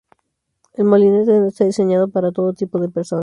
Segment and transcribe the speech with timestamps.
[0.73, 3.19] El molinete no está diseñado para todo tipo de personas.